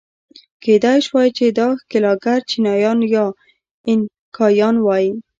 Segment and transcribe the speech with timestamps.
[0.63, 3.25] کېدای شوای چې دا ښکېلاکګر چینایان یا
[3.89, 5.05] اینکایان وای.